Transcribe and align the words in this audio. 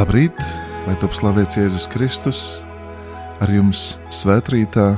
Labrid 0.00 0.32
lai 0.90 0.98
top 0.98 1.14
slavēts 1.14 1.54
Jēzus 1.54 1.86
Kristus. 1.86 2.38
Ar 3.40 3.50
jums 3.52 3.94
svētkrītā 4.10 4.88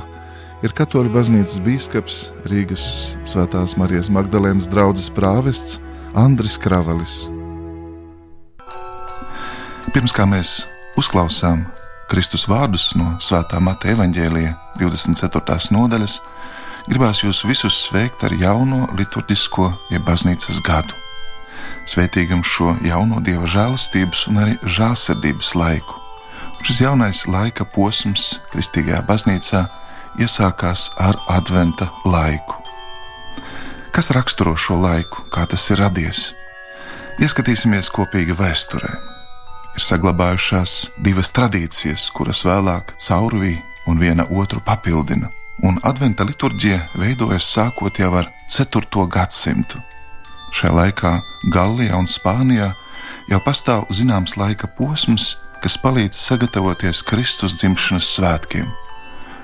ir 0.65 0.73
Katoļu 0.73 1.11
baznīcas 1.13 1.59
biskups 1.61 2.17
Rīgas 2.49 2.85
Svētās 3.29 3.75
Marijas 3.77 4.09
Magdalēnas 4.09 4.65
draugs 4.71 5.11
prāvests 5.13 5.77
Andris 6.17 6.57
Kravalis. 6.57 7.27
Pirms 9.93 10.15
kā 10.17 10.25
mēs 10.25 10.63
uzklausām 10.97 11.61
Kristus 12.09 12.47
vārdus 12.49 12.89
no 12.97 13.13
Svētā 13.21 13.61
Mata 13.61 13.93
evaņģēlija 13.93 14.55
24. 14.81 15.59
nodaļas, 15.77 16.17
gribās 16.89 17.21
jūs 17.21 17.45
visus 17.45 17.77
sveikt 17.85 18.25
ar 18.25 18.33
jauno 18.33 18.87
liturģisko, 18.97 19.69
jeb 19.93 20.09
baznīcas 20.09 20.57
gadu. 20.65 21.02
Svētīgam 21.83 22.39
šo 22.47 22.77
jauno 22.85 23.19
dieva 23.23 23.47
žēlastības 23.49 24.27
un 24.31 24.39
arī 24.39 24.53
žēlsirdības 24.63 25.49
laiku. 25.59 25.99
Un 26.53 26.63
šis 26.63 26.79
jaunais 26.85 27.25
laika 27.27 27.65
posms 27.67 28.37
Kristīgajā 28.53 29.01
baznīcā 29.07 29.65
iesākās 30.23 30.87
ar 31.01 31.19
adventa 31.27 31.89
laiku. 32.07 32.61
Kas 33.93 34.13
raksturo 34.15 34.55
šo 34.55 34.79
laiku, 34.79 35.27
kā 35.29 35.43
tas 35.49 35.67
ir 35.73 35.83
radies? 35.83 36.31
Ieskatīsimies 37.21 37.91
kopīgi 37.93 38.33
vēsturē. 38.39 38.95
Ir 39.75 39.83
saglabājušās 39.83 40.79
divas 41.03 41.33
tradīcijas, 41.35 42.07
kuras 42.15 42.45
vēlāk 42.47 42.95
caurvīja 42.95 43.59
un 43.91 43.99
viena 43.99 44.25
otru 44.31 44.63
papildina, 44.65 45.27
un 45.67 45.81
adventa 45.83 46.23
liturģija 46.25 46.79
veidojas 46.95 47.49
sākot 47.57 47.99
jau 47.99 48.13
ar 48.23 48.31
4. 48.49 49.09
gadsimtu 49.11 49.81
Šajā 50.53 50.69
laikā 50.77 51.11
Gallijā 51.49 51.97
un 51.97 52.05
Spānijā 52.05 52.67
jau 53.25 53.39
pastāv 53.41 53.87
zināms 53.89 54.35
laika 54.37 54.67
posms, 54.77 55.31
kas 55.63 55.79
palīdz 55.81 56.13
sagatavoties 56.13 57.01
Kristus 57.07 57.55
dzimšanas 57.57 58.11
svētkiem, 58.19 58.67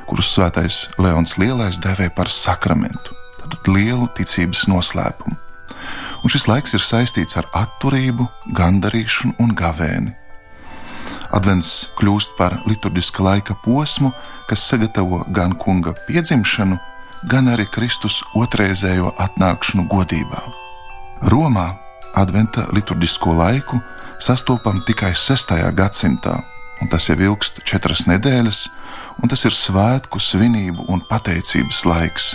kurus 0.06 0.30
svētais 0.36 0.84
Leons 1.02 1.34
Lielais 1.42 1.82
devē 1.82 2.12
par 2.14 2.30
sakramentu, 2.30 3.18
tad 3.42 3.72
lielu 3.74 4.06
ticības 4.20 4.68
noslēpumu. 4.70 5.34
Un 6.22 6.30
šis 6.30 6.46
laiks 6.52 6.78
ir 6.78 6.86
saistīts 6.86 7.40
ar 7.42 7.50
atturību, 7.58 8.30
gandarīšanu 8.54 9.40
un 9.42 9.58
gavēni. 9.58 10.14
Advents 11.34 11.90
kļūst 11.98 12.38
par 12.38 12.60
liturģiska 12.70 13.26
laika 13.26 13.58
posmu, 13.66 14.14
kas 14.46 14.70
sagatavo 14.70 15.24
gan 15.34 15.58
kunga 15.58 15.98
piedzimšanu, 16.06 16.78
gan 17.34 17.50
arī 17.50 17.66
Kristus 17.74 18.22
otrreizējo 18.38 19.16
atnākšanu 19.18 19.90
godībā. 19.90 20.69
Romā 21.20 21.74
adventa 22.16 22.64
liturģisko 22.72 23.34
laiku 23.36 23.80
sastopam 24.24 24.80
tikai 24.88 25.12
6. 25.12 25.52
gadsimtā, 25.76 26.36
un 26.80 26.88
tas 26.92 27.10
jau 27.10 27.18
ilgst 27.20 27.60
četras 27.68 28.06
nedēļas, 28.08 28.62
un 29.20 29.32
tas 29.32 29.44
ir 29.44 29.56
svētku, 29.56 30.20
svinību 30.20 30.88
un 30.88 31.04
pateicības 31.10 31.84
laiks. 31.86 32.30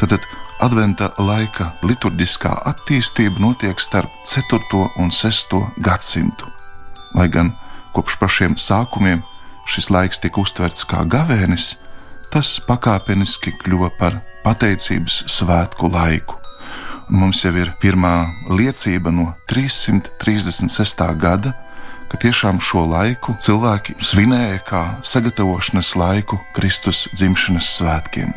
Tad 0.00 0.16
adventa 0.62 1.12
laika 1.22 1.70
liturģiskā 1.86 2.56
attīstība 2.66 3.38
notiek 3.42 3.78
starp 3.78 4.10
4. 4.26 4.58
un 4.98 5.14
6. 5.14 5.54
gadsimtu. 5.78 6.50
Lai 7.14 7.28
gan 7.30 7.52
kopš 7.94 8.18
pašiem 8.18 8.58
sākumiem 8.58 9.22
šis 9.70 9.90
laiks 9.94 10.18
tika 10.18 10.42
uztverts 10.42 10.82
kā 10.88 11.04
gavēnis, 11.06 11.76
tas 12.34 12.58
pakāpeniski 12.66 13.54
kļuva 13.62 13.92
par 14.00 14.18
pateicības 14.42 15.22
svētku 15.30 15.92
laiku. 15.94 16.37
Mums 17.08 17.40
jau 17.40 17.54
ir 17.56 17.70
pirmā 17.80 18.28
liecība 18.52 19.08
no 19.08 19.30
336. 19.48 21.04
gada, 21.16 21.54
ka 22.12 22.18
tiešām 22.20 22.58
šo 22.60 22.82
laiku 22.84 23.32
cilvēki 23.40 23.94
svinēja 24.04 24.58
kā 24.68 24.82
sagatavošanas 25.00 25.94
laiku 25.96 26.36
Kristus 26.56 27.06
dzimšanas 27.16 27.70
svētkiem. 27.78 28.28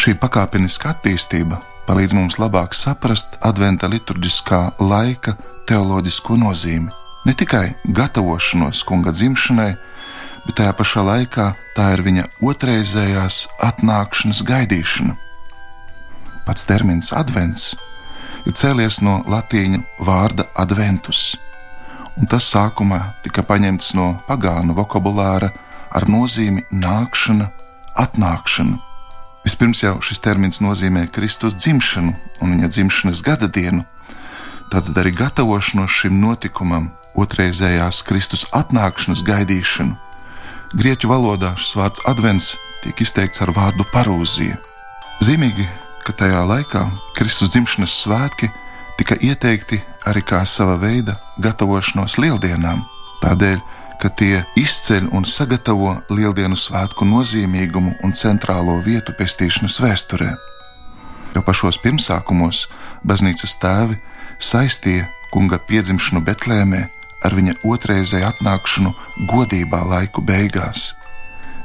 Šī 0.00 0.14
pakāpeniska 0.16 0.94
attīstība 0.94 1.60
palīdz 1.84 2.16
mums 2.16 2.38
labāk 2.40 2.72
saprast 2.72 3.36
adventa 3.44 3.90
liturģiskā 3.92 4.62
laika 4.80 5.36
teoloģisko 5.68 6.38
nozīmi. 6.40 6.88
Ne 7.28 7.34
tikai 7.36 7.66
gatavošanos 7.84 8.80
kunga 8.88 9.12
dzimšanai, 9.12 9.74
bet 10.46 10.56
tajā 10.56 10.72
pašā 10.80 11.04
laikā 11.04 11.50
tā 11.76 11.90
ir 11.98 12.04
viņa 12.08 12.24
otrreizējās 12.48 13.44
atnākšanas 13.68 14.40
gaidīšana. 14.48 15.18
Pats 16.44 16.66
termins 16.68 17.12
advents 17.16 17.72
ir 18.44 18.52
cēlies 18.52 19.00
no 19.00 19.22
latīņu 19.30 19.80
vārda 20.04 20.44
adventus, 20.60 21.34
un 22.20 22.28
tas 22.28 22.44
sākumā 22.52 23.00
tika 23.24 23.42
paņemts 23.48 23.94
no 23.96 24.10
pagānu 24.26 24.76
vokabulāra 24.76 25.48
ar 25.94 26.04
nozīmi 26.10 26.66
nākšana, 26.72 27.48
atnākšana. 28.04 28.76
Vispirms 29.44 29.80
jau 29.84 29.94
šis 30.04 30.20
termins 30.24 30.60
nozīmē 30.64 31.06
Kristus 31.12 31.56
dzimšanu 31.56 32.12
un 32.42 32.52
viņa 32.54 32.68
dzimšanas 32.72 33.22
gada 33.24 33.48
dienu, 33.48 33.84
tad 34.72 34.88
arī 35.00 35.14
gatavošanos 35.16 35.96
šim 36.00 36.20
notikumam, 36.20 36.90
otrreizējās 37.14 38.02
Kristus 38.08 38.44
atnākšanas 38.56 39.22
gaidīšanu. 39.24 39.96
Grieķu 40.74 41.08
valodā 41.08 41.54
šis 41.60 41.76
vārds 41.78 42.04
advents 42.10 42.52
tiek 42.82 43.00
izteikts 43.04 43.40
ar 43.44 43.52
vārdu 43.54 43.86
parūzija. 43.92 44.58
Zīmīgi 45.22 45.68
ka 46.04 46.12
tajā 46.12 46.42
laikā 46.44 46.84
Kristus 47.16 47.54
dzimšanas 47.54 47.94
svētki 48.04 48.50
tika 48.98 49.16
ieteikti 49.24 49.80
arī 50.08 50.20
kā 50.26 50.42
sava 50.46 50.76
veida 50.80 51.16
gatavošanos 51.42 52.18
lieldienām, 52.20 52.82
tādēļ, 53.22 53.60
ka 54.02 54.10
tie 54.12 54.42
izceļ 54.60 55.08
un 55.16 55.24
sagatavo 55.24 55.94
lieldienu 56.12 56.58
svētku 56.60 57.06
nozīmīgumu 57.08 57.94
un 58.04 58.12
centrālo 58.12 58.76
vietu 58.84 59.14
pestīšanas 59.16 59.78
vēsturē. 59.80 60.34
Jau 61.34 61.42
pašos 61.46 61.80
pirmsākumos 61.82 62.66
baznīcas 63.06 63.56
tēvi 63.62 63.96
saistīja 64.44 65.06
kunga 65.32 65.58
piedzimšanu 65.70 66.20
Betlēmē 66.26 66.82
ar 67.24 67.34
viņa 67.34 67.56
otrreizēju 67.64 68.28
atnākšanu 68.28 68.92
godībā 69.32 69.80
laiku 69.88 70.22
beigās. 70.26 70.92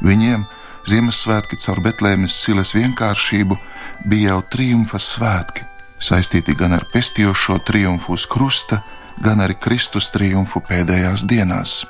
Viņiem 0.05 0.47
Ziemassvētki 0.89 1.59
caur 1.59 1.81
Betlēmes 1.83 2.33
silas 2.45 2.71
vienkāršību 2.73 3.57
bija 4.05 4.33
jau 4.33 4.41
triumfa 4.51 4.99
svētki, 5.01 5.65
saistīti 5.99 6.55
gan 6.57 6.75
ar 6.77 6.85
pestījošo 6.93 7.59
triumfu 7.67 8.15
uz 8.15 8.25
krusta, 8.29 8.81
gan 9.23 9.41
arī 9.43 9.57
Kristus 9.59 10.09
triumfu 10.13 10.61
pēdējās 10.67 11.25
dienās. 11.27 11.83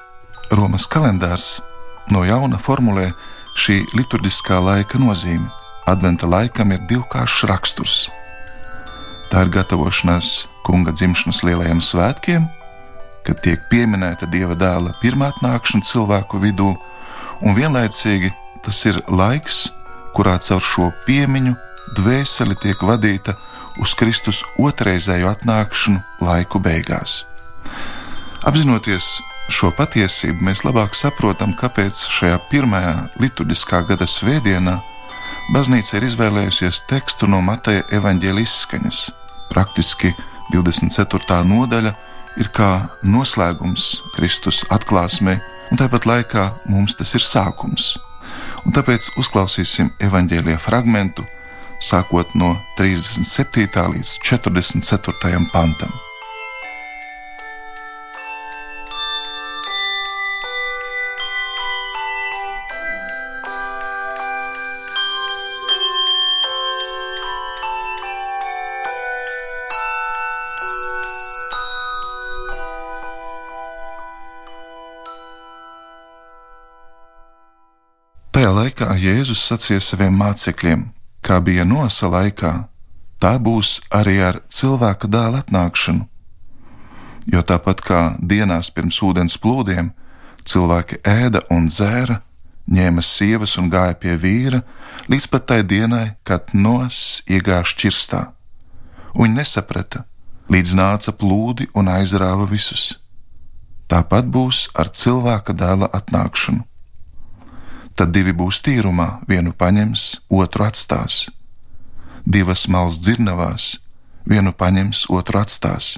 Romas 0.51 0.87
kalendārs 0.89 1.59
no 2.09 2.23
jauna 2.25 2.57
formulē 2.57 3.11
šī 3.59 3.83
liturģiskā 3.93 4.57
laika 4.63 5.01
nozīme. 5.01 5.49
Adventa 5.89 6.27
laikam 6.29 6.73
ir 6.73 6.81
divkāršs 6.89 7.45
raksturs. 7.49 7.97
Tā 9.29 9.45
ir 9.45 9.51
gatavošanās 9.53 10.47
kunga 10.65 10.93
dzimšanas 10.93 11.43
lielajiem 11.45 11.81
svētkiem, 11.85 12.45
kad 13.25 13.41
tiek 13.45 13.61
pieminēta 13.69 14.29
dieva 14.29 14.57
dēla 14.57 14.95
pirmā 15.03 15.29
atnākšana 15.33 15.85
cilvēku 15.85 16.41
vidū, 16.41 16.73
un 17.45 17.57
vienlaicīgi 17.57 18.31
tas 18.65 18.81
ir 18.89 19.01
laiks, 19.09 19.67
kurā 20.17 20.37
caur 20.41 20.63
šo 20.65 20.89
piemiņu 21.05 21.53
dvēseli 21.97 22.57
tiek 22.61 22.81
vadīta 22.85 23.35
uz 23.79 23.93
Kristus 23.97 24.43
otrreizēju 24.59 25.29
atnākšanu 25.31 26.01
laiku 26.25 26.59
beigās. 26.63 27.23
Apzinoties 28.47 29.17
šo 29.51 29.71
patiesību, 29.75 30.43
mēs 30.45 30.63
labāk 30.65 30.93
saprotam, 30.95 31.55
kāpēc 31.57 31.99
šajā 32.13 32.37
pirmajā 32.51 32.93
liturģiskā 33.21 33.81
gada 33.89 34.07
svētdienā 34.07 34.77
baznīca 35.53 35.97
ir 35.97 36.09
izvēlējusies 36.09 36.83
tekstu 36.89 37.29
no 37.31 37.41
Mateja 37.45 37.85
evaņģēlijas 37.97 38.53
izskaņas. 38.59 38.99
Praktiski 39.49 40.13
24. 40.53 41.41
nodaļa 41.49 41.95
ir 42.39 42.51
kā 42.53 42.69
noslēgums 43.03 43.89
Kristus 44.15 44.61
atklāsmē, 44.69 45.39
un 45.71 45.81
tāpat 45.81 46.05
laikā 46.09 46.45
mums 46.69 46.95
tas 46.99 47.15
ir 47.17 47.25
sākums. 47.25 47.95
Un 48.65 48.75
tāpēc 48.75 49.11
uzklausīsim 49.19 49.91
evaņģēlīja 50.05 50.61
fragmentu 50.61 51.25
sākot 51.79 52.35
no 52.35 52.53
37. 52.77 53.67
līdz 53.95 54.19
44. 54.23 55.47
pantam. 55.53 55.91
Tajā 78.29 78.53
laikā 78.55 78.93
Jēzus 78.95 79.41
sacīja 79.49 79.81
saviem 79.83 80.15
mācekļiem: 80.15 80.85
kā 81.25 81.39
bija 81.43 81.65
nosa 81.65 82.09
laikā, 82.11 82.53
tā 83.19 83.35
būs 83.39 83.79
arī 83.91 84.19
ar 84.23 84.41
cilvēka 84.49 85.09
dēla 85.11 85.43
atnākšanu. 85.43 86.07
Jo 87.29 87.43
tāpat 87.45 87.83
kā 87.85 88.01
dienās 88.19 88.71
pirms 88.73 89.01
ūdens 89.05 89.37
plūdiem, 89.37 89.91
cilvēki 90.47 91.01
ēda 91.05 91.43
un 91.53 91.67
dzēra, 91.69 92.21
ņēma 92.69 93.03
sievas 93.05 93.57
un 93.61 93.69
gāja 93.69 93.97
pie 93.99 94.15
vīra, 94.17 94.61
līdz 95.09 95.27
pat 95.33 95.47
tai 95.51 95.61
dienai, 95.63 96.15
kad 96.23 96.53
nos 96.53 97.21
iegāja 97.27 97.65
šķirstā. 97.67 98.23
Viņi 99.17 99.35
nesaprata, 99.41 100.05
līdz 100.49 100.73
nāca 100.77 101.13
plūdi 101.13 101.69
un 101.77 101.89
aizrāva 101.91 102.47
visus. 102.49 102.95
Tāpat 103.89 104.29
būs 104.29 104.67
ar 104.77 104.91
cilvēka 104.93 105.53
dēla 105.57 105.89
atnākšanu. 105.97 106.61
Tad 107.99 108.13
divi 108.15 108.31
būs 108.31 108.61
tīrumā, 108.63 109.25
vienu 109.27 109.51
paņems, 109.51 110.03
otru 110.31 110.63
atstās. 110.69 111.25
Divas 112.23 112.67
malas 112.71 113.01
dzirnavās, 113.03 113.73
vienu 114.23 114.55
paņems, 114.55 115.09
otru 115.11 115.41
atstās. 115.43 115.97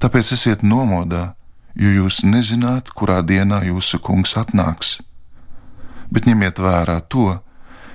Tāpēc 0.00 0.32
esiet 0.32 0.64
nomodā, 0.64 1.34
jo 1.76 1.90
jūs 2.00 2.22
nezināt, 2.24 2.88
kurā 2.96 3.20
dienā 3.20 3.60
jūsu 3.68 4.00
kungs 4.00 4.38
atnāks 4.40 4.96
bet 6.14 6.28
ņemiet 6.28 6.60
vērā 6.62 7.00
to, 7.10 7.32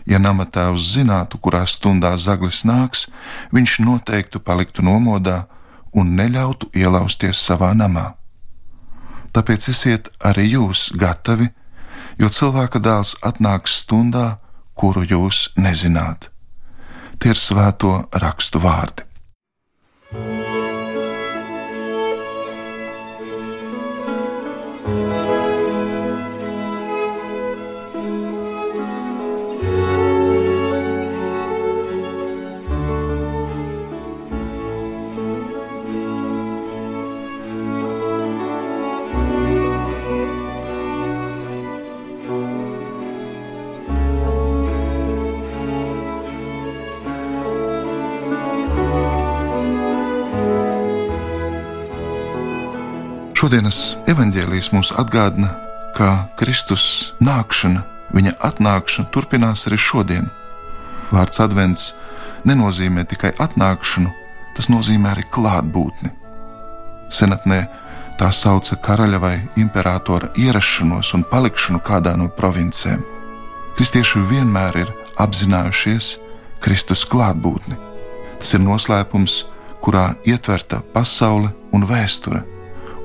ja 0.09 0.19
namatēvs 0.19 0.94
zinātu, 0.95 1.39
kurā 1.41 1.63
stundā 1.69 2.15
zaglis 2.17 2.63
nāks, 2.67 3.07
viņš 3.56 3.79
noteikti 3.85 4.41
paliktu 4.44 4.85
nomodā 4.85 5.45
un 5.95 6.15
neļautu 6.17 6.71
ielausties 6.75 7.39
savā 7.39 7.71
namā. 7.77 8.13
Tāpēc 9.33 9.69
esiet 9.71 10.09
arī 10.25 10.50
jūs 10.56 10.89
gatavi, 10.97 11.51
jo 12.19 12.30
cilvēka 12.30 12.81
dēls 12.83 13.16
atnāks 13.25 13.80
stundā, 13.83 14.39
kuru 14.75 15.06
jūs 15.07 15.50
nezināt. 15.60 16.30
Tie 17.19 17.33
ir 17.33 17.39
svēto 17.39 17.95
rakstu 18.24 18.62
vārdi. 18.63 19.07
Šodienas 53.50 53.96
evanģēlijas 54.06 54.68
mums 54.69 54.92
atgādina, 55.01 55.48
ka 55.98 56.28
Kristus 56.38 57.16
nākšana, 57.18 57.80
viņa 58.13 58.36
atnākšana 58.46 59.10
turpinās 59.10 59.63
arī 59.66 59.80
šodien. 59.81 60.28
Vārds 61.10 61.42
advents 61.42 61.88
nenozīmē 62.46 63.07
tikai 63.10 63.31
atnākšanu, 63.42 64.12
tas 64.54 64.69
nozīmē 64.69 65.16
arī 65.16 65.25
klātbūtni. 65.34 66.12
Senatnē 67.10 67.57
tā 68.22 68.30
sauca 68.30 68.78
karaļa 68.86 69.24
vai 69.25 69.34
imperatora 69.57 70.30
ierašanos 70.38 71.16
un 71.18 71.25
palikšanu 71.34 71.81
kādā 71.90 72.13
no 72.22 72.30
provincēm. 72.30 73.02
Kristieši 73.74 74.22
vienmēr 74.30 74.78
ir 74.84 74.94
apzinājušies 75.25 76.12
Kristus 76.62 77.02
klātbūtni. 77.02 77.81
Tas 78.38 78.54
ir 78.54 78.62
noslēpums, 78.69 79.42
kurā 79.81 80.12
ietverta 80.22 80.84
pasaule 80.94 81.50
un 81.74 81.90
vēsture 81.90 82.45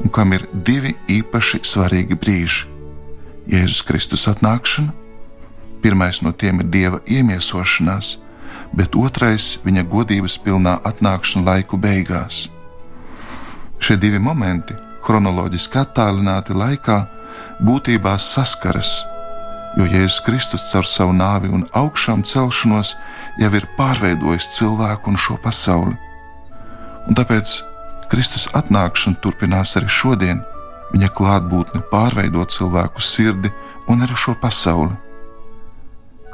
un 0.04 0.10
kam 0.12 0.32
ir 0.36 0.44
divi 0.52 0.94
īpaši 1.08 1.62
svarīgi 1.64 2.16
brīži- 2.20 2.68
Jēzus 3.52 3.82
Kristus 3.84 4.26
atnākšana. 4.28 4.92
Pirmais 5.82 6.22
no 6.22 6.32
tiem 6.32 6.60
ir 6.60 6.66
Dieva 6.66 7.00
iemiesošanās, 7.06 8.18
bet 8.72 8.96
otrais- 8.96 9.58
viņa 9.66 9.84
godības 9.88 10.38
pilnā 10.44 10.80
atnākšana 10.82 11.44
laiku 11.44 11.78
beigās. 11.78 12.48
Šie 13.78 13.96
divi 13.96 14.18
momenti, 14.18 14.74
chronoloģiski 15.02 15.76
attālināti 15.84 16.54
laikā, 16.54 17.06
būtībā 17.60 18.18
saskaras, 18.18 19.04
jo 19.76 19.84
Jēzus 19.84 20.22
Kristus 20.24 20.72
caur 20.72 20.84
savu 20.84 21.12
nāvi 21.12 21.52
un 21.52 21.66
augšām 21.74 22.22
celšanos 22.22 22.94
jau 23.38 23.54
ir 23.54 23.68
pārveidojis 23.78 24.58
cilvēku 24.58 25.08
un 25.08 25.16
šo 25.16 25.36
pasauli. 25.42 25.96
Un 27.08 27.14
tāpēc 27.14 27.74
Kristus 28.12 28.48
atnākšana 28.56 29.20
turpinās 29.22 29.76
arī 29.78 29.88
šodien. 29.90 30.42
Viņa 30.92 31.10
klātbūtne 31.16 31.82
pārveido 31.90 32.44
cilvēku 32.46 33.02
sirdi 33.02 33.50
un 33.90 34.04
arī 34.04 34.16
šo 34.18 34.36
pasauli. 34.40 34.92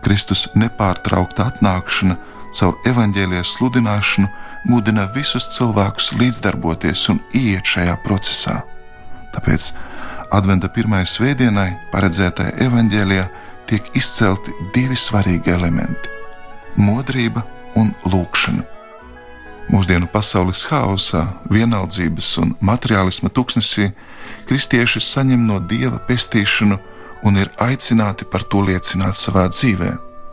Kristus 0.05 0.46
nepārtraukta 0.56 1.50
atnākšana 1.52 2.17
caur 2.56 2.76
evaņģēlijas 2.88 3.55
sludināšanu 3.56 4.28
mudina 4.69 5.06
visus 5.14 5.49
cilvēkus 5.55 6.12
līdzdarboties 6.20 7.06
un 7.12 7.20
iet 7.37 7.69
šajā 7.69 7.96
procesā. 8.05 8.61
Tāpēc 9.34 9.70
Adventa 10.31 10.69
pirmajai 10.70 11.08
svētdienai 11.11 11.70
paredzētajā 11.90 12.52
evaņģēlijā 12.67 13.22
tiek 13.67 13.88
izcelti 13.99 14.55
divi 14.75 14.94
svarīgi 14.94 15.50
elementi- 15.50 16.12
modrība 16.87 17.43
un 17.75 17.90
lūkšana. 18.05 18.80
Mūsdienu 19.70 20.08
pasaules 20.11 20.64
haosā, 20.67 21.20
vienaldzības 21.52 22.31
un 22.43 22.55
materiālisma 22.64 23.31
tuksnesī 23.31 23.93
kristieši 24.49 25.02
saņem 25.05 25.44
no 25.46 25.61
dieva 25.62 26.00
pestīšanu 26.08 26.78
un 27.28 27.39
ir 27.39 27.53
aicināti 27.62 28.27
par 28.27 28.43
to 28.50 28.65
liecināt 28.67 29.19
savā 29.20 29.46
dzīvē. 29.53 29.93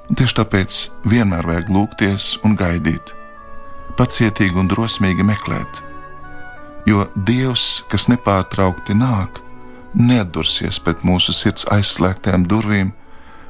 Un 0.09 0.17
tieši 0.17 0.37
tāpēc 0.39 0.79
vienmēr 1.05 1.45
vajag 1.45 1.69
lūgties 1.69 2.31
un 2.47 2.57
gaidīt, 2.57 3.13
pacietīgi 3.99 4.57
un 4.57 4.71
drosmīgi 4.71 5.27
meklēt. 5.27 5.83
Jo 6.89 7.05
Dievs, 7.27 7.83
kas 7.91 8.07
nepārtraukti 8.09 8.97
nāk, 8.97 9.41
neatdursies 9.93 10.81
pret 10.81 11.05
mūsu 11.05 11.35
sirds 11.35 11.67
aizslēgtām 11.75 12.47
durvīm, 12.49 12.93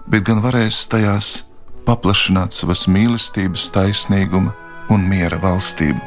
bet 0.10 0.28
gan 0.28 0.44
varēs 0.44 0.84
tajās 0.92 1.46
paplašināt 1.88 2.58
savas 2.58 2.88
mīlestības, 2.92 3.70
taisnīguma 3.72 4.67
un 4.94 5.04
miera 5.10 5.40
valstību. 5.42 6.00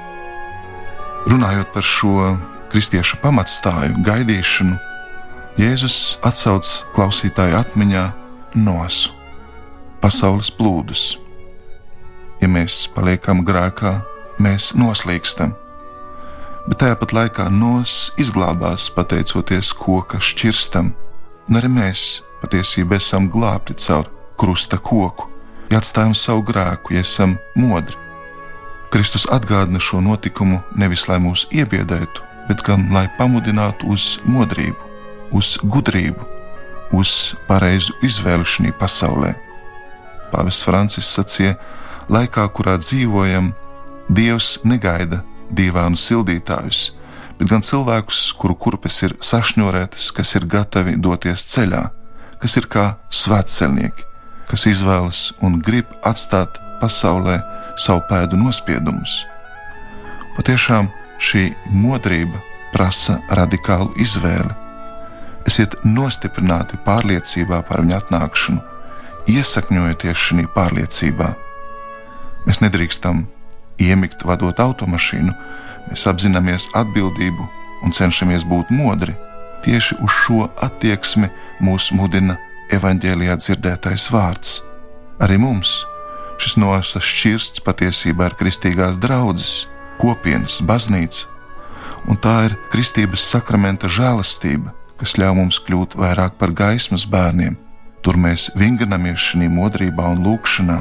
Runājot 1.31 1.73
par 1.75 1.85
šo 1.85 2.37
kristiešu 2.71 3.19
pamatstāju 3.23 4.05
gaidīšanu, 4.07 4.79
Jēzus 5.59 6.17
atsauc 6.25 6.67
klausītāju 6.95 7.57
atmiņā 7.59 8.05
nosu, 8.63 9.11
pasaules 10.01 10.49
plūdus. 10.55 11.19
Ja 12.41 12.49
mēs 12.49 12.87
paliekam 12.95 13.43
grēkā, 13.45 13.99
mēs 14.41 14.71
noslīkstam, 14.79 15.53
bet 16.69 16.81
tāpat 16.81 17.13
laikā 17.13 17.49
nos 17.53 18.15
izglābās 18.23 18.89
pateicoties 18.95 19.75
koka 19.77 20.23
šķirstam, 20.23 20.95
un 21.51 21.61
arī 21.61 21.73
mēs 21.75 22.23
patiesībā 22.41 22.97
esam 23.03 23.29
glābti 23.29 23.77
caur 23.85 24.09
krusta 24.41 24.79
koku, 24.81 25.29
ja 25.69 25.83
atstājam 25.83 26.15
savu 26.17 26.47
grēku, 26.49 26.95
ja 26.97 27.05
esam 27.05 27.37
modri. 27.59 28.10
Kristus 28.91 29.27
atgādina 29.31 29.79
šo 29.79 30.01
notikumu 30.03 30.59
nevis 30.75 31.05
lai 31.07 31.21
mūs 31.23 31.45
iebiedētu, 31.55 32.25
bet 32.49 32.65
gan 32.67 32.89
lai 32.91 33.05
pamudinātu 33.19 33.87
uz 33.95 34.17
modrību, 34.27 34.89
uz 35.31 35.55
gudrību, 35.63 36.27
uz 36.99 37.37
pareizu 37.47 37.95
izvēli 38.03 38.47
šajā 38.53 38.75
pasaulē. 38.81 39.37
Pāvests 40.33 40.67
Francis 40.67 41.07
sacīja, 41.07 41.55
laikā, 42.11 42.49
kurā 42.51 42.79
dzīvojam, 42.83 43.53
Dievs 44.11 44.57
negaida 44.67 45.21
dīvainu 45.55 45.95
sildītājus, 45.95 46.81
bet 47.39 47.47
gan 47.47 47.63
cilvēkus, 47.63 48.25
kuru 48.35 48.57
kurpes 48.59 48.97
ir 49.07 49.15
sašņurētas, 49.23 50.11
kas 50.17 50.35
ir 50.35 50.49
gatavi 50.51 50.97
doties 50.99 51.47
ceļā, 51.53 51.85
kas 52.43 52.59
ir 52.59 52.67
kā 52.67 52.89
svētceļnieki, 53.07 54.09
kas 54.51 54.67
izvēlas 54.67 55.23
un 55.47 55.61
grib 55.63 55.95
atstāt 56.03 56.59
pasaulē 56.83 57.39
savu 57.81 58.03
pēdu 58.11 58.39
nospiedumus. 58.41 59.25
Patiešām 60.37 60.89
šī 61.21 61.51
modrība 61.73 62.41
prasa 62.73 63.19
radikālu 63.33 63.93
izvēli. 64.01 64.53
Esiet 65.49 65.75
nostiprināti 65.85 66.79
pārliecībā 66.85 67.63
par 67.69 67.83
viņa 67.83 68.03
atnākšanu, 68.03 68.61
iesakņojoties 69.31 70.27
šajā 70.27 70.51
pārliecībā. 70.55 71.31
Mēs 72.47 72.61
nedrīkstam 72.65 73.25
iemigt 73.81 74.25
vadot 74.29 74.61
automašīnu, 74.61 75.35
mēs 75.89 76.07
apzināmies 76.09 76.69
atbildību 76.77 77.49
un 77.85 77.97
cenšamies 77.97 78.47
būt 78.49 78.73
modri. 78.75 79.17
Tieši 79.65 79.99
uz 80.01 80.13
šo 80.25 80.47
attieksmi 80.65 81.29
mūs 81.65 81.91
mudina 81.93 82.39
evaņģēlijā 82.73 83.37
dzirdētais 83.43 84.09
vārds. 84.13 84.61
Arī 85.21 85.37
mums 85.41 85.83
šis 86.41 86.57
nosas 86.61 87.05
šķirsts 87.05 87.63
patiesībā 87.65 88.31
ir 88.31 88.37
kristīgās 88.41 88.99
draudzes, 89.01 89.69
kopienas, 90.01 90.61
baznīca, 90.65 91.29
un 92.09 92.17
tā 92.17 92.37
ir 92.49 92.57
kristības 92.73 93.25
sakramenta 93.33 93.91
žēlastība, 93.93 94.73
kas 95.01 95.17
ļauj 95.21 95.37
mums 95.37 95.61
kļūt 95.67 95.97
vairāk 96.01 96.39
par 96.41 96.55
gaismas 96.57 97.07
bērniem. 97.09 97.59
Tur 98.01 98.17
mēs 98.17 98.49
vingrinamies 98.57 99.21
šajā 99.21 99.51
modrībā 99.53 100.07
un 100.15 100.23
lūkšanā. 100.25 100.79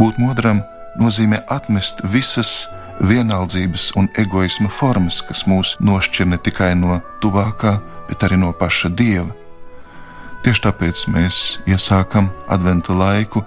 Būt 0.00 0.16
modram 0.22 0.62
nozīmē 1.00 1.42
atmest 1.52 2.00
visas 2.08 2.64
vienaldzības 3.00 3.90
un 4.00 4.08
egoisma 4.20 4.70
formas, 4.72 5.20
kas 5.24 5.44
mūs 5.48 5.76
nošķir 5.84 6.32
ne 6.32 6.38
tikai 6.40 6.72
no 6.76 7.00
tuvākā, 7.20 7.76
bet 8.08 8.24
arī 8.24 8.40
no 8.40 8.52
paša 8.56 8.92
dieva. 8.96 9.28
Tieši 10.40 10.64
tāpēc 10.64 11.04
mēs 11.12 11.38
iesākam 11.68 12.30
adventa 12.48 12.96
laiku, 12.96 13.44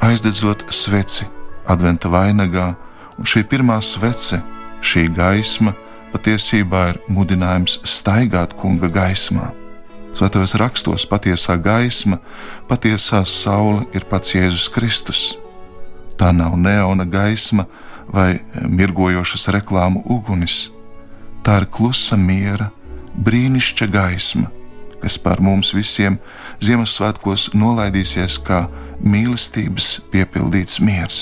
aizdedzot 0.00 0.66
sveci 0.72 1.28
adventa 1.70 2.10
vainagā, 2.10 2.74
un 3.18 3.28
šī 3.28 3.44
pirmā 3.48 3.78
svece, 3.84 4.40
šī 4.82 5.08
gaisma, 5.14 5.74
patiesībā 6.10 6.86
ir 6.90 7.00
mudinājums 7.12 7.78
staigāt 7.86 8.56
kunga 8.58 8.90
gaismā. 8.90 9.50
Svētajos 10.16 10.56
rakstos 10.58 11.06
patiesā 11.06 11.54
gaisma, 11.62 12.18
patiesā 12.66 13.22
saule 13.28 13.86
ir 13.94 14.06
pats 14.10 14.34
Jēzus 14.34 14.66
Kristus. 14.74 15.20
Tā 16.18 16.32
nav 16.34 16.56
neona 16.58 17.06
gaisma 17.06 17.68
vai 18.10 18.40
mirgojošas 18.66 19.46
reklāmu 19.54 20.02
ugunis. 20.10 20.72
Tā 21.46 21.60
ir 21.62 21.68
klusa 21.70 22.18
miera, 22.18 22.72
brīnišķīga 23.14 23.92
gaisma, 23.94 24.50
kas 25.00 25.18
par 25.18 25.40
mums 25.40 25.72
visiem 25.74 26.18
Ziemassvētkos 26.60 27.50
nolaidīsies 27.56 28.38
kā 28.44 28.66
mīlestības 29.00 30.00
piepildīts 30.12 30.80
miers. 30.84 31.20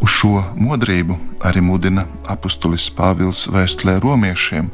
Uz 0.00 0.12
šo 0.12 0.42
modrību 0.60 1.16
arī 1.48 1.62
mudina 1.64 2.04
apustulis 2.28 2.88
Pāvils 2.92 3.46
vēstulē 3.52 3.96
romiešiem, 4.04 4.68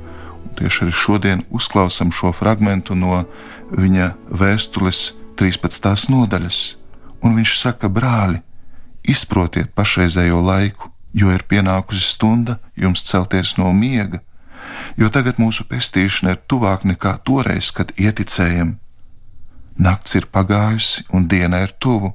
tieši 0.59 0.87
arī 0.87 0.95
šodien 0.95 1.43
uzklausām 1.51 2.11
šo 2.15 2.33
fragment 2.35 2.91
no 2.95 3.23
viņa 3.71 4.13
vēstules 4.31 5.13
13. 5.39 6.11
nodaļas. 6.11 6.59
Un 7.23 7.37
viņš 7.39 7.53
saka, 7.61 7.89
brāli, 7.89 8.41
izprotiet 9.07 9.71
pašreizējo 9.79 10.41
laiku, 10.43 10.91
jo 11.15 11.31
ir 11.31 11.45
pienākusi 11.49 12.03
stunda 12.03 12.59
jums 12.77 13.05
celties 13.07 13.57
no 13.59 13.71
miega, 13.73 14.21
jo 14.97 15.09
tagad 15.13 15.39
mūsu 15.43 15.67
pestīšana 15.69 16.37
ir 16.37 16.41
tuvāk 16.49 16.87
nekā 16.89 17.17
toreiz, 17.27 17.71
kad 17.71 17.93
ieticējam. 17.97 18.77
Nakts 19.79 20.17
ir 20.19 20.29
pagājusi 20.33 21.07
un 21.13 21.29
diena 21.29 21.63
ir 21.65 21.73
tuvu, 21.81 22.13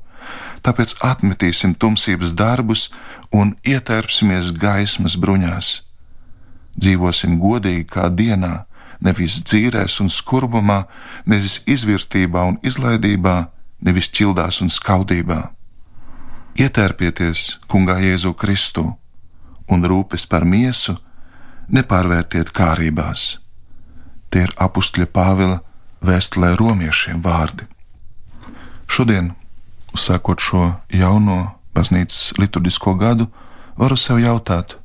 tāpēc 0.66 0.98
atmetīsim 1.06 1.74
tumsības 1.80 2.36
darbus 2.38 2.88
un 3.34 3.56
ietērpsimies 3.66 4.54
gaismas 4.62 5.18
bruņās. 5.18 5.82
Dzīvosim 6.78 7.40
godīgi 7.42 7.88
kā 7.90 8.10
dienā, 8.14 8.68
nevis 9.02 9.42
dzīrēs 9.46 10.00
un 10.04 10.12
skurbumā, 10.14 10.84
nevis 11.26 11.62
izvērtībā 11.66 12.44
un 12.52 12.60
izlaidībā, 12.66 13.38
nevis 13.82 14.10
ķildās 14.14 14.62
un 14.62 14.70
skaudībā. 14.74 15.42
Ietērpieties 16.58 17.60
Kungā 17.70 18.00
Jēzu 18.02 18.34
Kristu 18.34 18.88
un 19.70 19.84
rūpes 19.86 20.26
par 20.30 20.46
miesu 20.46 20.96
nepārvērtiet 21.74 22.52
kārībās. 22.56 23.38
Tie 24.32 24.44
ir 24.48 24.54
apustļa 24.60 25.08
Pāvila 25.12 25.60
vēstulē 26.04 26.54
romiešiem 26.60 27.22
vārdi. 27.24 27.68
Šodien 28.88 29.34
uzsākot 29.96 30.44
šo 30.44 30.64
jauno 30.94 31.40
baznīcas 31.76 32.38
liturģisko 32.40 32.96
gadu, 33.00 33.28
varu 33.78 33.98
sev 33.98 34.22
jautāt, 34.22 34.78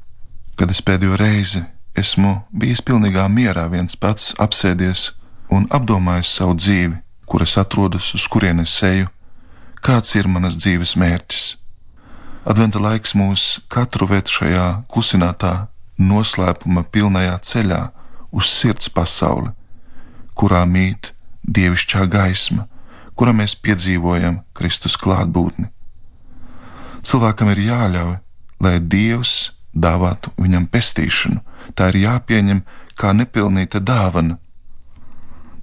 kad 0.56 0.70
es 0.70 0.82
pēdējo 0.84 1.16
reizi 1.20 1.62
esmu 1.98 2.34
bijis 2.52 2.82
pilnīgā 2.84 3.24
mierā 3.28 3.66
viens 3.72 3.96
pats, 3.96 4.32
apsēdies 4.40 5.10
un 5.52 5.66
apdomājis 5.70 6.36
savu 6.38 6.56
dzīvi, 6.56 6.96
kur 7.28 7.44
es 7.44 7.56
atrodos, 7.60 8.12
uz 8.16 8.28
kurienes 8.28 8.74
eju, 8.88 9.08
kāds 9.84 10.14
ir 10.16 10.28
manas 10.28 10.56
dzīves 10.60 10.96
mērķis. 11.00 11.56
Adventa 12.48 12.80
laiks 12.82 13.14
mūs 13.14 13.60
katru 13.70 14.08
ved 14.10 14.30
šajā 14.30 14.84
klusinātā, 14.90 15.68
noslēpuma 15.98 16.84
pilnajā 16.92 17.36
ceļā 17.48 17.82
uz 18.32 18.48
sirds 18.48 18.88
pasauli, 18.92 19.52
kurā 20.34 20.64
mīt 20.66 21.12
dievišķā 21.42 22.06
gaisma, 22.10 22.66
kurā 23.14 23.34
mēs 23.36 23.54
piedzīvojam 23.60 24.40
Kristus 24.56 24.96
klātbūtni. 25.00 25.68
Cilvēkam 27.02 27.50
ir 27.52 27.64
jāļauj, 27.66 28.14
lai 28.62 28.76
Dievs 28.78 29.52
dāvātu 29.74 30.30
viņam 30.38 30.68
pestīšanu, 30.70 31.42
tā 31.74 31.90
ir 31.92 32.02
jāpieņem 32.06 32.62
kā 32.98 33.12
nepilnīta 33.16 33.80
dāvana. 33.82 34.38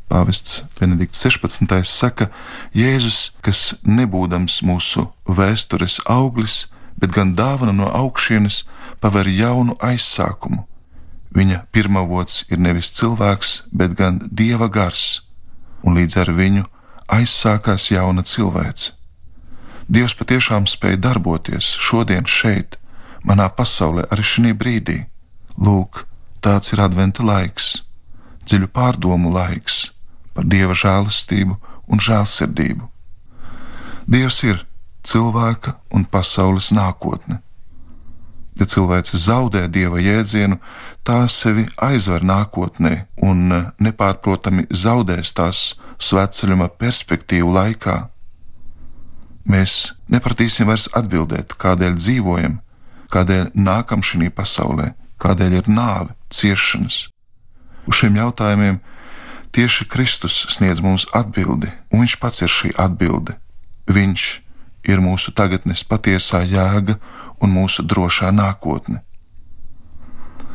Pāvests 0.09 0.63
Benedikts 0.79 1.21
16. 1.21 1.69
saka, 1.85 2.29
Jēzus, 2.73 3.31
kas 3.45 3.75
nebūdams 3.85 4.63
mūsu 4.65 5.05
vēstures 5.29 5.99
auglis, 6.09 6.65
bet 6.99 7.15
gan 7.15 7.35
dāvana 7.35 7.73
no 7.75 7.87
augšienes, 7.87 8.63
paver 8.99 9.27
jaunu 9.31 9.77
aizsākumu. 9.79 10.65
Viņa 11.35 11.63
pirmavots 11.71 12.43
ir 12.49 12.59
nevis 12.59 12.91
cilvēks, 12.97 13.69
bet 13.71 13.95
gan 13.97 14.19
dieva 14.31 14.67
gars, 14.67 15.21
un 15.85 15.95
līdz 15.95 16.17
ar 16.23 16.31
viņu 16.35 16.65
aizsākās 17.09 17.89
jauna 17.93 18.25
cilvēce. 18.25 18.95
Dievs 19.89 20.13
patiešām 20.17 20.67
spēja 20.69 20.99
darboties 21.01 21.71
šodien, 21.81 22.25
šeit, 22.25 22.77
manā 23.25 23.47
pasaulē, 23.49 24.05
arī 24.13 24.25
šī 24.25 24.53
brīdī. 24.53 24.99
Lūk, 25.57 26.05
tāds 26.45 26.73
ir 26.73 26.81
adventa 26.81 27.25
laiks, 27.25 27.83
dziļu 28.45 28.69
pārdomu 28.73 29.33
laiks 29.33 29.89
par 30.33 30.45
dieva 30.45 30.77
žēlastību 30.77 31.57
un 31.89 32.01
žēlsirdību. 32.05 32.85
Dievs 34.09 34.43
ir 34.45 34.61
cilvēka 35.09 35.75
un 35.95 36.05
pasaules 36.05 36.71
nākotne. 36.75 37.39
Ja 38.59 38.67
cilvēks 38.67 39.15
zaudē 39.15 39.67
dieva 39.71 40.01
jēdzienu, 40.03 40.59
tā 41.07 41.23
sevi 41.31 41.65
aizver 41.79 42.25
nākotnē 42.27 43.05
un 43.23 43.53
nepārprotami 43.79 44.67
zaudēs 44.69 45.31
tās 45.37 45.61
svētceļuma 46.03 46.67
perspektīvu 46.81 47.53
laikā. 47.55 47.97
Mēs 49.49 49.95
nepratīsim 50.11 50.67
vairs 50.69 50.89
atbildēt, 50.93 51.55
kādēļ 51.55 51.95
dzīvojam, 51.97 52.59
kādēļ 53.13 53.53
nākam 53.55 54.03
šī 54.05 54.29
pasaulē, 54.35 54.91
kādēļ 55.23 55.55
ir 55.61 55.71
nāve, 55.71 56.13
ciešanas. 56.29 57.07
Uz 57.87 58.01
šiem 58.03 58.19
jautājumiem 58.19 58.81
tieši 59.55 59.87
Kristus 59.89 60.43
sniedz 60.51 60.83
mums 60.83 61.07
atbildi, 61.15 61.71
un 61.89 62.03
Viņš 62.03 62.19
pats 62.19 62.43
ir 62.43 62.51
šī 62.51 62.75
atbilde. 62.77 63.39
Viņš 63.89 64.27
ir 64.35 64.48
mūsu 64.87 65.31
tagadnes 65.35 65.83
patiesā 65.83 66.43
jēga 66.47 66.95
un 67.41 67.51
mūsu 67.51 67.83
drošā 67.83 68.31
nākotne. 68.31 69.01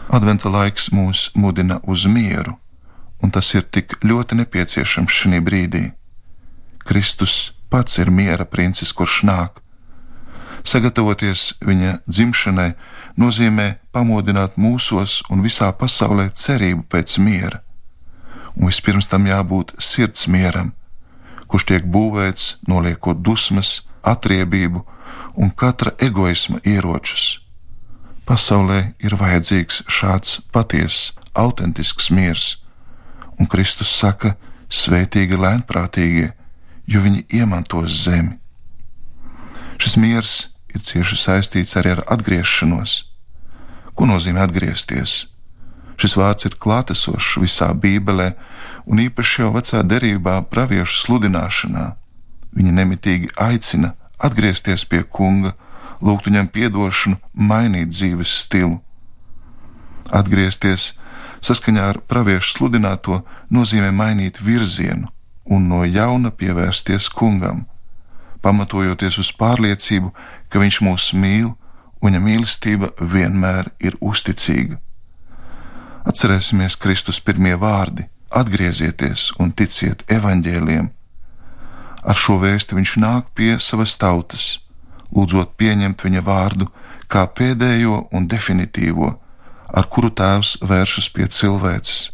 Adventa 0.08 0.48
laiks 0.48 0.90
mūs 0.92 1.30
mudina 1.34 1.80
uz 1.84 2.06
mieru, 2.06 2.58
un 3.22 3.30
tas 3.30 3.54
ir 3.54 3.62
tik 3.62 3.98
ļoti 4.04 4.36
nepieciešams 4.36 5.10
šī 5.10 5.40
brīdī. 5.40 5.92
Kristus 6.84 7.54
pats 7.70 7.98
ir 7.98 8.10
miera 8.10 8.44
princis, 8.44 8.92
kurš 8.92 9.22
nāk. 9.24 9.60
Sagatavoties 10.64 11.54
viņa 11.60 11.98
dzimšanai 12.08 12.74
nozīmē 13.20 13.78
pamodināt 13.92 14.56
mūsos 14.56 15.22
un 15.30 15.42
visā 15.44 15.72
pasaulē 15.72 16.30
cerību 16.32 16.84
pēc 16.88 17.18
miera. 17.18 17.60
Un 18.56 18.68
vispirms 18.68 19.08
tam 19.08 19.26
jābūt 19.26 19.74
sirds 19.78 20.28
mieram, 20.28 20.72
kurš 21.48 21.66
tiek 21.72 21.84
būvēts 21.84 22.60
noliekot 22.68 23.20
dusmas, 23.20 23.82
atriebību 24.04 24.84
un 25.34 25.50
katra 25.50 25.94
egoisma 25.98 26.60
ieročus. 26.64 27.40
Pasaulē 28.24 28.94
ir 29.04 29.16
vajadzīgs 29.20 29.82
šāds 29.90 30.38
patiess, 30.52 31.12
autentisks 31.34 32.10
miers 32.10 32.54
un 33.38 33.50
Kristus 33.50 33.90
saka: 33.90 34.34
Svētīgi 34.74 35.36
lēnprātīgie, 35.38 36.32
jo 36.90 37.00
viņi 37.04 37.26
iemantos 37.38 37.92
zemi. 38.06 38.38
Šis 39.78 39.96
miers 40.00 40.32
ir 40.74 40.82
cieši 40.82 41.18
saistīts 41.20 41.76
arī 41.78 41.94
ar 41.94 42.02
atgriešanos. 42.16 43.04
Ko 43.94 44.08
nozīmē 44.10 44.42
atgriezties? 44.48 45.26
Šis 46.00 46.16
vārds 46.18 46.48
ir 46.48 46.56
klātesošs 46.58 47.36
visā 47.38 47.68
Bībelē, 47.70 48.32
un 48.90 49.02
īpaši 49.04 49.44
jau 49.44 49.52
vecā 49.54 49.84
derībā 49.86 50.40
praviešu 50.50 51.04
sludināšanā. 51.04 51.84
Viņi 52.54 52.72
nemitīgi 52.74 53.32
aicina 53.40 53.94
atgriezties 54.18 54.84
pie 54.86 55.02
kunga, 55.02 55.54
lūgt 56.00 56.28
viņam 56.28 56.48
atdošanu, 56.48 57.18
mainīt 57.34 57.90
dzīves 57.90 58.34
stilu. 58.44 58.80
Atgriezties 60.12 60.92
saskaņā 61.44 61.88
ar 61.90 62.00
praviešu 62.08 62.58
sludināto 62.58 63.22
nozīmē 63.50 63.90
mainīt 63.90 64.40
virzienu, 64.40 65.08
un 65.44 65.68
no 65.68 65.84
jauna 65.84 66.30
pievērsties 66.30 67.08
kungam, 67.08 67.66
pamatojoties 68.44 69.18
uz 69.18 69.32
pārliecību, 69.32 70.12
ka 70.48 70.60
viņš 70.60 70.80
mūs 70.84 71.12
mīl 71.16 71.52
un 72.04 72.10
viņa 72.12 72.20
mīlestība 72.20 72.90
vienmēr 73.00 73.70
ir 73.80 73.96
uzticīga. 74.00 74.76
Atcerēsimies 76.04 76.76
Kristus 76.76 77.20
pirmie 77.20 77.54
vārdi: 77.56 78.04
atgriezieties 78.28 79.30
un 79.40 79.52
ticiet 79.56 80.04
evaņģēliem. 80.12 80.90
Ar 82.04 82.16
šo 82.18 82.36
vēstu 82.42 82.76
viņš 82.76 82.96
nāk 83.00 83.30
pie 83.36 83.54
savas 83.60 83.96
tautas, 84.00 84.58
lūdzot 85.14 85.54
pieņemt 85.56 86.04
viņa 86.04 86.22
vārdu 86.24 86.68
kā 87.08 87.24
pēdējo 87.26 88.08
un 88.12 88.26
definitīvo, 88.28 89.14
ar 89.74 89.88
kuru 89.90 90.10
tēvs 90.10 90.58
vēršas 90.62 91.08
pie 91.14 91.28
cilvēces. 91.32 92.10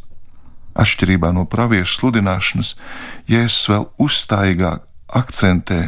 Atšķirībā 0.80 1.32
no 1.34 1.44
praviešu 1.50 1.98
sludināšanas, 1.98 2.76
Jēzus 3.28 3.66
vēl 3.72 3.88
uzstājīgāk 4.00 4.86
akcentē 5.18 5.80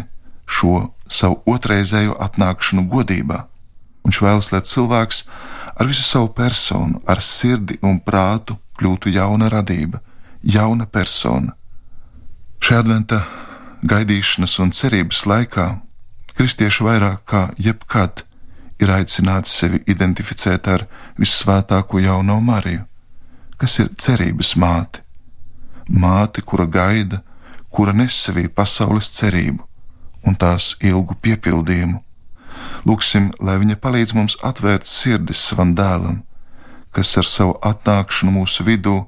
šo 0.46 0.90
savu 1.12 1.38
otrreizējo 1.48 2.16
atnākšanu 2.26 2.88
godībā. 2.90 3.44
Viņš 4.02 4.18
vēlas, 4.24 4.50
lai 4.52 4.62
cilvēks 4.66 5.22
ar 5.78 5.86
visu 5.86 6.02
savu 6.02 6.32
personu, 6.34 7.00
ar 7.06 7.22
sirdi 7.22 7.78
un 7.86 8.00
prātu 8.02 8.58
kļūtu 8.80 9.12
jauna 9.14 9.48
radība, 9.52 10.02
jauna 10.42 10.88
persona. 10.90 11.54
Šajā 12.62 12.82
adventa 12.82 13.22
gaidīšanas 13.82 14.58
un 14.62 14.70
cerības 14.74 15.24
laikā 15.26 15.66
kristieši 16.36 16.84
vairāk 16.86 17.24
kā 17.28 17.42
jebkad 17.58 18.24
ir 18.82 18.90
aicināti 18.90 19.50
sevi 19.50 19.82
identificēt 19.86 20.68
ar 20.68 20.86
visvētāko 21.20 22.00
jauno 22.02 22.38
Mariju, 22.40 22.84
kas 23.58 23.78
ir 23.82 23.92
cerības 23.98 24.54
māte, 24.58 25.02
māte, 25.88 26.42
kura 26.42 26.66
gaida, 26.66 27.22
kura 27.70 27.92
nes 27.92 28.16
sevī 28.24 28.48
pasaules 28.48 29.12
cerību 29.18 29.62
un 30.26 30.38
tās 30.38 30.72
ilgu 30.80 31.16
piepildījumu. 31.22 32.02
Lūksim, 32.86 33.30
lai 33.40 33.56
viņa 33.62 33.78
palīdz 33.82 34.14
mums 34.14 34.36
atvērt 34.42 34.86
sirdis 34.86 35.42
savam 35.48 35.74
dēlam, 35.78 36.22
kas 36.94 37.14
ar 37.18 37.26
savu 37.26 37.56
atnākšanu 37.62 38.34
mūsu 38.34 38.66
vidū 38.66 38.98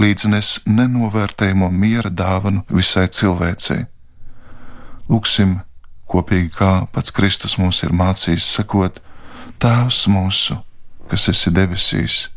līdznes 0.00 0.60
nenovērtējamo 0.66 1.70
miera 1.70 2.10
dāvanu 2.10 2.64
visai 2.68 3.08
cilvēcei. 3.08 3.89
Lūksim, 5.10 5.56
kopīgi 6.06 6.52
kā 6.54 6.72
pats 6.94 7.10
Kristus 7.10 7.56
mums 7.58 7.80
ir 7.82 7.90
mācījis, 7.90 8.46
sakot: 8.56 9.00
Tēvs 9.58 10.04
mūsu, 10.06 10.60
kas 11.10 11.26
esi 11.32 11.50
debesīs, 11.50 12.28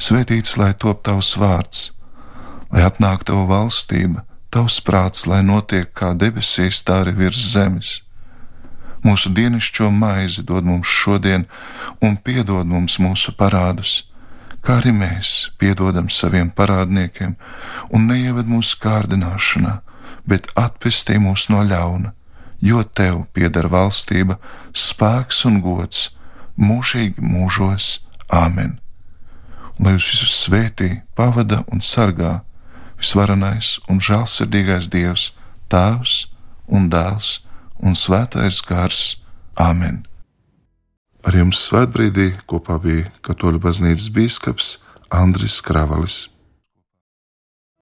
svētīts 0.00 0.56
lai 0.56 0.72
top 0.80 1.02
tavs 1.04 1.34
vārds, 1.36 1.90
lai 2.72 2.86
atnāktu 2.88 3.34
tava 3.34 3.44
valstība, 3.50 4.24
tavs 4.48 4.80
prāts, 4.80 5.26
lai 5.28 5.42
notiek 5.44 5.92
kā 5.92 6.14
debesīs, 6.16 6.80
tā 6.80 7.02
arī 7.04 7.12
virs 7.20 7.42
zemes. 7.52 7.92
Mūsu 9.04 9.30
dienascho 9.36 9.90
maizi 9.92 10.42
dod 10.42 10.64
mums 10.64 10.88
šodien, 10.88 11.44
un 12.00 12.16
piedod 12.16 12.64
mums 12.66 12.96
mūsu 12.98 13.36
parādus, 13.36 14.06
kā 14.64 14.80
arī 14.80 14.96
mēs 14.96 15.50
piedodam 15.60 16.08
saviem 16.10 16.48
parādniekiem, 16.48 17.36
un 17.92 18.08
neieved 18.08 18.48
mūsu 18.50 18.80
kārdināšanā, 18.82 19.82
bet 20.26 20.48
atpestī 20.58 21.18
mūs 21.22 21.48
no 21.52 21.62
ļauna, 21.66 22.12
jo 22.60 22.82
tev 22.82 23.24
pieder 23.32 23.68
valstība, 23.72 24.38
spēks 24.72 25.44
un 25.48 25.60
gods 25.64 26.10
mūžīgi 26.56 27.22
mūžos. 27.22 28.00
Āmen! 28.32 28.78
Lai 29.78 29.92
jūs 29.94 30.08
visus 30.10 30.34
svētī, 30.46 31.02
pavada 31.14 31.60
un 31.70 31.82
sargā 31.84 32.40
visvarenais 32.98 33.76
un 33.92 34.00
žēlsirdīgais 34.00 34.88
Dievs, 34.90 35.30
Tēvs 35.70 36.26
un 36.66 36.88
Dēls 36.90 37.40
un 37.78 37.94
Svētais 37.94 38.62
Gars. 38.66 39.18
Āmen! 39.56 40.04
Ar 41.26 41.34
jums 41.34 41.60
svētbrīdī 41.66 42.32
kopā 42.46 42.78
bija 42.82 43.10
Katoļu 43.26 43.60
baznīcas 43.62 44.10
bīskaps 44.14 44.76
Andris 45.10 45.60
Kravalis. 45.64 46.35